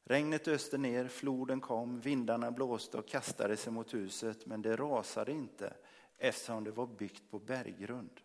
Regnet 0.06 0.48
öste 0.48 0.78
ner, 0.78 1.08
floden 1.08 1.60
kom, 1.60 2.00
vindarna 2.00 2.50
blåste 2.50 2.98
och 2.98 3.08
kastade 3.08 3.56
sig 3.56 3.72
mot 3.72 3.94
huset, 3.94 4.46
men 4.46 4.62
det 4.62 4.76
rasade 4.76 5.32
inte 5.32 5.74
eftersom 6.18 6.64
det 6.64 6.70
var 6.70 6.86
byggt 6.86 7.30
på 7.30 7.38
berggrund. 7.38 8.20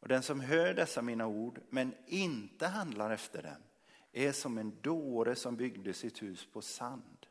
Och 0.00 0.08
den 0.08 0.22
som 0.22 0.40
hör 0.40 0.74
dessa 0.74 1.02
mina 1.02 1.26
ord, 1.26 1.60
men 1.70 1.94
inte 2.06 2.66
handlar 2.66 3.10
efter 3.10 3.42
dem, 3.42 3.62
är 4.12 4.32
som 4.32 4.58
en 4.58 4.80
dåre 4.80 5.34
som 5.34 5.56
byggde 5.56 5.92
sitt 5.92 6.22
hus 6.22 6.48
på 6.52 6.62
sand. 6.62 7.26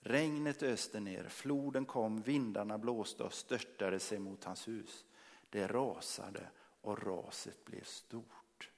Regnet 0.00 0.62
öste 0.62 1.00
ner, 1.00 1.28
floden 1.28 1.84
kom, 1.84 2.22
vindarna 2.22 2.78
blåste 2.78 3.22
och 3.22 3.32
störtade 3.32 3.98
sig 3.98 4.18
mot 4.18 4.44
hans 4.44 4.68
hus. 4.68 5.04
Det 5.50 5.66
rasade 5.66 6.48
och 6.80 7.02
raset 7.02 7.64
blev 7.64 7.84
stort. 7.84 8.70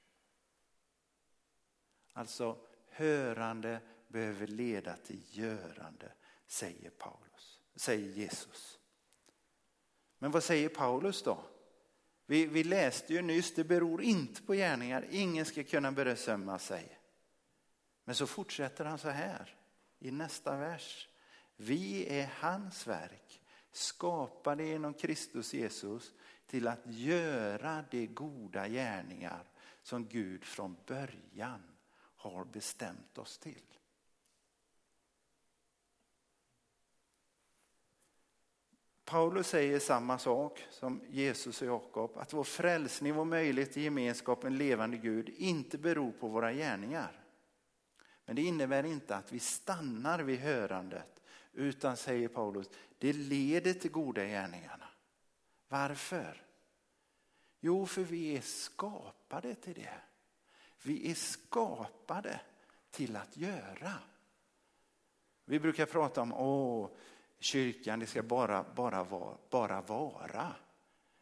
Alltså, 2.13 2.57
hörande 2.89 3.79
behöver 4.09 4.47
leda 4.47 4.95
till 4.95 5.21
görande, 5.29 6.11
säger 6.47 6.89
Paulus, 6.89 7.61
säger 7.75 8.09
Jesus. 8.09 8.79
Men 10.17 10.31
vad 10.31 10.43
säger 10.43 10.69
Paulus 10.69 11.23
då? 11.23 11.43
Vi, 12.25 12.45
vi 12.45 12.63
läste 12.63 13.13
ju 13.13 13.21
nyss, 13.21 13.53
det 13.53 13.63
beror 13.63 14.01
inte 14.01 14.41
på 14.41 14.53
gärningar, 14.53 15.07
ingen 15.09 15.45
ska 15.45 15.63
kunna 15.63 15.91
berömma 15.91 16.59
sig. 16.59 16.99
Men 18.03 18.15
så 18.15 18.27
fortsätter 18.27 18.85
han 18.85 18.97
så 18.97 19.09
här 19.09 19.55
i 19.99 20.11
nästa 20.11 20.57
vers. 20.57 21.09
Vi 21.55 22.07
är 22.19 22.31
hans 22.39 22.87
verk, 22.87 23.41
skapade 23.71 24.65
genom 24.65 24.93
Kristus 24.93 25.53
Jesus 25.53 26.13
till 26.45 26.67
att 26.67 26.81
göra 26.85 27.85
de 27.91 28.07
goda 28.07 28.67
gärningar 28.67 29.43
som 29.81 30.07
Gud 30.07 30.45
från 30.45 30.77
början 30.85 31.61
har 32.15 32.45
bestämt 32.45 33.17
oss 33.17 33.37
till. 33.37 33.78
Paulus 39.09 39.47
säger 39.47 39.79
samma 39.79 40.17
sak 40.17 40.65
som 40.69 41.01
Jesus 41.09 41.61
och 41.61 41.67
Jakob, 41.67 42.17
att 42.17 42.33
vår 42.33 42.43
frälsning, 42.43 43.13
vår 43.13 43.25
möjlighet 43.25 43.71
till 43.71 43.83
gemenskap 43.83 44.43
med 44.43 44.51
en 44.51 44.57
levande 44.57 44.97
Gud 44.97 45.29
inte 45.29 45.77
beror 45.77 46.11
på 46.11 46.27
våra 46.27 46.53
gärningar. 46.53 47.23
Men 48.25 48.35
det 48.35 48.41
innebär 48.41 48.83
inte 48.83 49.15
att 49.15 49.31
vi 49.31 49.39
stannar 49.39 50.19
vid 50.19 50.39
hörandet, 50.39 51.21
utan 51.53 51.97
säger 51.97 52.27
Paulus, 52.27 52.69
det 52.97 53.13
leder 53.13 53.73
till 53.73 53.91
goda 53.91 54.25
gärningarna. 54.25 54.87
Varför? 55.67 56.43
Jo, 57.59 57.85
för 57.85 58.01
vi 58.01 58.37
är 58.37 58.41
skapade 58.41 59.55
till 59.55 59.73
det. 59.73 60.01
Vi 60.83 61.11
är 61.11 61.15
skapade 61.15 62.41
till 62.91 63.15
att 63.15 63.37
göra. 63.37 63.93
Vi 65.45 65.59
brukar 65.59 65.85
prata 65.85 66.21
om, 66.21 66.33
åh, 66.33 66.89
kyrkan, 67.39 67.99
det 67.99 68.07
ska 68.07 68.23
bara, 68.23 68.65
bara, 68.75 69.03
vara, 69.03 69.37
bara 69.49 69.81
vara. 69.81 70.55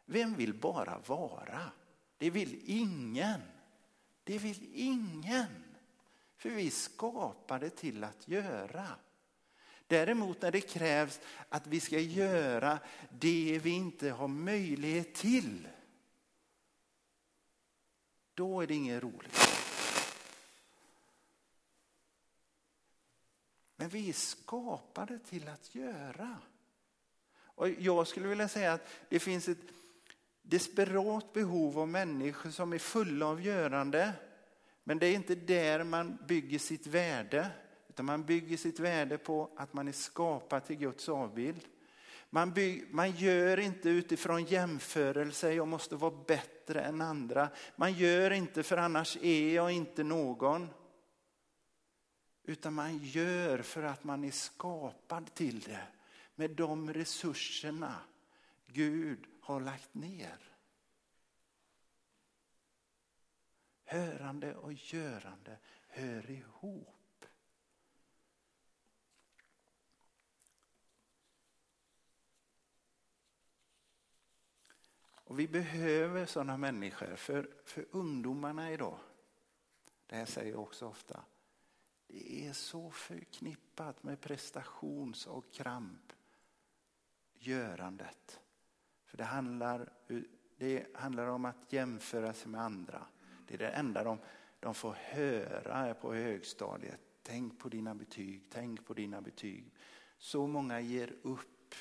Vem 0.06 0.36
vill 0.36 0.54
bara 0.54 1.00
vara? 1.06 1.72
Det 2.18 2.30
vill 2.30 2.62
ingen. 2.66 3.42
Det 4.24 4.38
vill 4.38 4.70
ingen. 4.74 5.64
För 6.38 6.50
vi 6.50 6.68
är 6.68 6.72
skapade 6.72 7.70
till 7.70 8.04
att 8.04 8.28
göra. 8.28 8.88
Däremot 9.88 10.42
när 10.42 10.52
det 10.52 10.62
krävs 10.62 11.20
att 11.50 11.68
vi 11.68 11.80
ska 11.80 12.00
göra 12.00 12.80
det 13.10 13.60
vi 13.64 13.70
inte 13.70 14.10
har 14.10 14.28
möjlighet 14.28 15.14
till. 15.14 15.68
Då 18.34 18.62
är 18.62 18.68
det 18.68 18.74
inget 18.74 19.04
roligt. 19.04 19.57
Men 23.78 23.90
vi 23.90 24.10
är 24.10 24.14
skapade 24.14 25.20
till 25.20 25.48
att 25.48 25.76
göra. 25.76 26.38
Och 27.40 27.70
jag 27.70 28.08
skulle 28.08 28.28
vilja 28.28 28.48
säga 28.48 28.74
att 28.74 28.88
det 29.10 29.20
finns 29.20 29.48
ett 29.48 29.58
desperat 30.42 31.34
behov 31.34 31.80
av 31.80 31.88
människor 31.88 32.50
som 32.50 32.74
är 32.74 32.78
fulla 32.78 33.26
av 33.26 33.42
görande. 33.42 34.14
Men 34.84 35.00
det 35.00 35.08
är 35.08 35.16
inte 35.16 35.36
där 35.36 35.84
man 35.84 36.18
bygger 36.28 36.60
sitt 36.60 36.88
värde. 36.88 37.50
Utan 37.90 38.06
man 38.06 38.24
bygger 38.24 38.58
sitt 38.58 38.80
värde 38.80 39.18
på 39.18 39.50
att 39.56 39.74
man 39.74 39.88
är 39.88 39.92
skapad 39.92 40.66
till 40.66 40.76
Guds 40.76 41.10
avbild. 41.10 41.62
Man, 42.30 42.54
bygger, 42.54 42.86
man 42.92 43.12
gör 43.12 43.60
inte 43.60 43.90
utifrån 43.90 44.46
jämförelse, 44.46 45.54
jag 45.54 45.68
måste 45.68 45.96
vara 45.96 46.14
bättre 46.28 46.82
än 46.82 47.02
andra. 47.02 47.50
Man 47.76 47.94
gör 47.94 48.32
inte 48.32 48.64
för 48.64 48.78
annars 48.78 49.18
är 49.22 49.54
jag 49.54 49.72
inte 49.72 50.04
någon. 50.04 50.70
Utan 52.50 52.74
man 52.74 52.98
gör 52.98 53.62
för 53.62 53.84
att 53.84 54.04
man 54.04 54.24
är 54.24 54.32
skapad 54.32 55.34
till 55.34 55.60
det 55.60 55.88
med 56.36 56.52
de 56.52 56.94
resurserna 56.94 58.02
Gud 58.68 59.28
har 59.42 59.60
lagt 59.60 59.94
ner. 59.94 60.38
Hörande 63.84 64.56
och 64.56 64.74
görande 64.74 65.58
hör 65.88 66.32
ihop. 66.32 67.26
Och 75.06 75.40
vi 75.40 75.48
behöver 75.48 76.26
sådana 76.26 76.58
människor 76.58 77.16
för, 77.16 77.50
för 77.66 77.88
ungdomarna 77.92 78.72
idag. 78.72 79.00
Det 80.08 80.16
här 80.16 80.26
säger 80.26 80.52
jag 80.52 80.62
också 80.62 80.88
ofta. 80.88 81.24
Det 82.08 82.48
är 82.48 82.54
så 82.54 82.92
förknippat 82.92 84.04
med 84.04 84.22
prestations 84.22 85.28
och 85.28 85.52
kramp. 85.52 86.14
Görandet. 87.40 88.40
För 89.06 89.18
det 89.18 89.24
handlar, 89.24 89.94
det 90.58 90.96
handlar 90.96 91.28
om 91.28 91.46
att 91.46 91.74
jämföra 91.74 92.34
sig 92.34 92.52
med 92.52 92.62
andra. 92.62 93.06
Det 93.48 93.54
är 93.54 93.58
det 93.58 93.70
enda 93.70 94.04
de, 94.04 94.20
de 94.60 94.74
får 94.74 94.94
höra 94.94 95.94
på 95.94 96.14
högstadiet. 96.14 97.00
Tänk 97.24 97.60
på 97.60 97.70
dina 97.70 97.96
betyg, 97.96 98.44
tänk 98.50 98.86
på 98.86 98.94
dina 98.94 99.22
betyg. 99.22 99.72
Så 100.18 100.48
många 100.48 100.80
ger 100.80 101.16
upp 101.22 101.76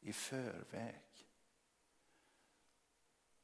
i 0.00 0.12
förväg. 0.12 1.02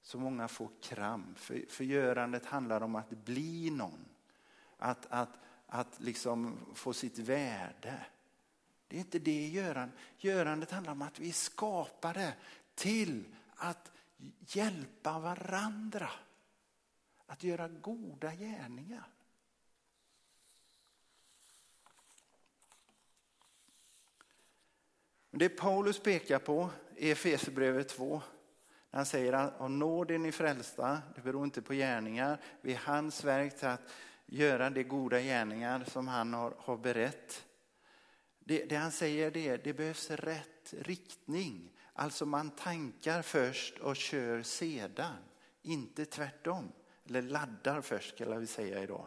Så 0.02 0.18
många 0.18 0.48
får 0.48 0.70
kramp. 0.82 1.38
För, 1.38 1.64
för 1.68 1.84
görandet 1.84 2.46
handlar 2.46 2.80
om 2.80 2.94
att 2.96 3.10
bli 3.10 3.70
någon. 3.70 4.04
Att, 4.76 5.06
att, 5.10 5.38
att 5.74 6.00
liksom 6.00 6.58
få 6.74 6.92
sitt 6.92 7.18
värde. 7.18 8.06
Det 8.88 8.96
är 8.96 9.00
inte 9.00 9.18
det 9.18 9.48
görandet. 9.48 9.98
Görandet 10.16 10.70
handlar 10.70 10.92
om 10.92 11.02
att 11.02 11.18
vi 11.18 11.28
är 11.28 11.32
skapade 11.32 12.34
till 12.74 13.24
att 13.54 13.92
hjälpa 14.38 15.18
varandra. 15.18 16.10
Att 17.26 17.42
göra 17.42 17.68
goda 17.68 18.34
gärningar. 18.34 19.08
Det 25.30 25.48
Paulus 25.48 25.98
pekar 25.98 26.38
på 26.38 26.70
i 26.96 27.10
Efesierbrevet 27.10 27.88
2, 27.88 28.22
när 28.90 28.98
han 28.98 29.06
säger 29.06 29.32
att 29.32 29.60
av 29.60 29.70
nåd 29.70 30.10
är 30.10 30.18
ni 30.18 30.32
frälsta, 30.32 31.02
det 31.14 31.20
beror 31.20 31.44
inte 31.44 31.62
på 31.62 31.72
gärningar, 31.72 32.40
vi 32.60 32.72
är 32.72 32.80
hans 32.84 33.24
verk 33.24 33.58
till 33.58 33.68
att 33.68 33.92
göra 34.26 34.70
de 34.70 34.82
goda 34.84 35.20
gärningar 35.20 35.84
som 35.84 36.08
han 36.08 36.34
har, 36.34 36.54
har 36.58 36.76
berett. 36.76 37.44
Det, 38.38 38.64
det 38.64 38.76
han 38.76 38.92
säger 38.92 39.36
är 39.36 39.58
det 39.58 39.72
behövs 39.72 40.10
rätt 40.10 40.74
riktning. 40.78 41.72
Alltså 41.92 42.26
man 42.26 42.50
tankar 42.50 43.22
först 43.22 43.78
och 43.78 43.96
kör 43.96 44.42
sedan, 44.42 45.16
inte 45.62 46.04
tvärtom. 46.04 46.72
Eller 47.08 47.22
laddar 47.22 47.80
först 47.80 48.14
skulle 48.14 48.38
vi 48.38 48.46
säga 48.46 48.82
idag. 48.82 49.06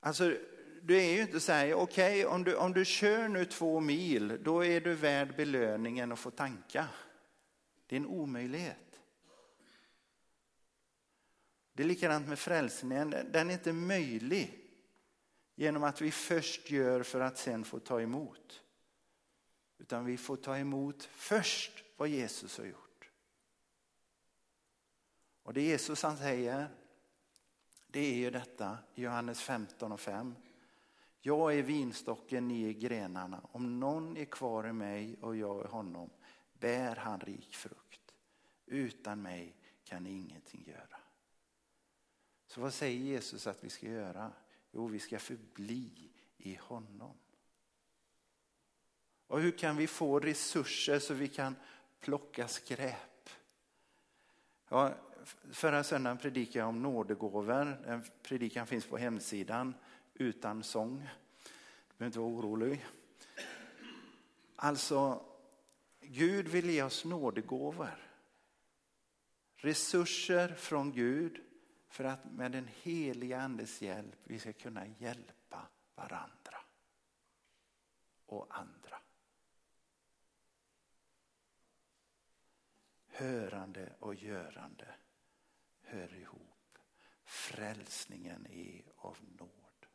Alltså 0.00 0.36
du 0.82 0.96
är 0.96 1.14
ju 1.14 1.22
inte 1.22 1.40
så 1.40 1.52
här, 1.52 1.74
okej 1.74 2.26
okay, 2.26 2.34
om, 2.34 2.44
du, 2.44 2.54
om 2.54 2.72
du 2.72 2.84
kör 2.84 3.28
nu 3.28 3.44
två 3.44 3.80
mil 3.80 4.38
då 4.42 4.64
är 4.64 4.80
du 4.80 4.94
värd 4.94 5.36
belöningen 5.36 6.12
att 6.12 6.18
få 6.18 6.30
tanka. 6.30 6.88
Det 7.86 7.96
är 7.96 8.00
en 8.00 8.06
omöjlighet. 8.06 8.93
Det 11.74 11.82
är 11.82 11.86
likadant 11.86 12.28
med 12.28 12.38
frälsningen, 12.38 13.10
den 13.10 13.50
är 13.50 13.54
inte 13.54 13.72
möjlig 13.72 14.60
genom 15.54 15.84
att 15.84 16.00
vi 16.00 16.10
först 16.10 16.70
gör 16.70 17.02
för 17.02 17.20
att 17.20 17.38
sen 17.38 17.64
få 17.64 17.78
ta 17.78 18.00
emot. 18.00 18.62
Utan 19.78 20.04
vi 20.04 20.16
får 20.16 20.36
ta 20.36 20.58
emot 20.58 21.04
först 21.04 21.84
vad 21.96 22.08
Jesus 22.08 22.58
har 22.58 22.64
gjort. 22.64 23.10
Och 25.42 25.54
det 25.54 25.62
Jesus 25.62 26.02
han 26.02 26.16
säger, 26.16 26.68
det 27.86 28.00
är 28.00 28.14
ju 28.14 28.30
detta 28.30 28.78
i 28.94 29.02
Johannes 29.02 29.40
15 29.42 29.92
och 29.92 30.00
5. 30.00 30.34
Jag 31.20 31.58
är 31.58 31.62
vinstocken, 31.62 32.48
ni 32.48 32.68
är 32.68 32.72
grenarna. 32.72 33.40
Om 33.52 33.80
någon 33.80 34.16
är 34.16 34.24
kvar 34.24 34.68
i 34.68 34.72
mig 34.72 35.16
och 35.20 35.36
jag 35.36 35.64
i 35.64 35.68
honom 35.68 36.10
bär 36.52 36.96
han 36.96 37.20
rik 37.20 37.54
frukt. 37.54 38.14
Utan 38.66 39.22
mig 39.22 39.56
kan 39.84 40.04
ni 40.04 40.10
ingenting 40.10 40.64
göra. 40.66 41.03
Så 42.54 42.60
vad 42.60 42.74
säger 42.74 42.98
Jesus 42.98 43.46
att 43.46 43.64
vi 43.64 43.70
ska 43.70 43.86
göra? 43.86 44.32
Jo, 44.72 44.86
vi 44.86 44.98
ska 44.98 45.18
förbli 45.18 46.10
i 46.38 46.54
honom. 46.54 47.16
Och 49.26 49.40
hur 49.40 49.50
kan 49.50 49.76
vi 49.76 49.86
få 49.86 50.20
resurser 50.20 50.98
så 50.98 51.14
vi 51.14 51.28
kan 51.28 51.56
plocka 52.00 52.48
skräp? 52.48 53.30
Ja, 54.68 54.94
förra 55.50 55.84
söndagen 55.84 56.18
predikade 56.18 56.58
jag 56.58 56.68
om 56.68 56.82
nådegåvor. 56.82 57.64
Den 57.86 58.04
predikan 58.22 58.66
finns 58.66 58.86
på 58.86 58.96
hemsidan 58.96 59.74
utan 60.14 60.62
sång. 60.62 60.96
Du 60.98 61.94
behöver 61.98 62.06
inte 62.06 62.18
vara 62.18 62.30
orolig. 62.30 62.86
Alltså, 64.56 65.24
Gud 66.00 66.48
vill 66.48 66.70
ge 66.70 66.82
oss 66.82 67.04
nådegåvor. 67.04 68.08
Resurser 69.56 70.54
från 70.54 70.92
Gud 70.92 71.40
för 71.94 72.04
att 72.04 72.24
med 72.24 72.52
den 72.52 72.68
heliga 72.82 73.40
andes 73.40 73.82
hjälp 73.82 74.18
vi 74.24 74.38
ska 74.38 74.52
kunna 74.52 74.86
hjälpa 74.86 75.68
varandra 75.94 76.56
och 78.26 78.46
andra. 78.58 79.00
Hörande 83.06 83.92
och 83.98 84.14
görande 84.14 84.94
hör 85.80 86.14
ihop. 86.14 86.78
Frälsningen 87.24 88.46
är 88.46 88.92
av 88.96 89.18
nåd. 89.38 89.86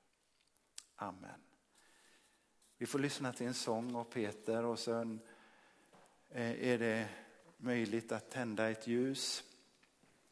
Amen. 0.95 1.41
Vi 2.77 2.85
får 2.85 2.99
lyssna 2.99 3.33
till 3.33 3.47
en 3.47 3.53
sång 3.53 3.95
av 3.95 4.03
Peter 4.03 4.65
och 4.65 4.79
sen 4.79 5.19
eh, 6.29 6.69
är 6.69 6.77
det 6.77 7.09
möjligt 7.57 8.11
att 8.11 8.31
tända 8.31 8.69
ett 8.69 8.87
ljus, 8.87 9.48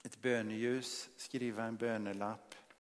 ett 0.03 0.21
böneljus, 0.21 1.09
skriva 1.17 1.63
en 1.63 1.77
bönelapp 1.77 2.46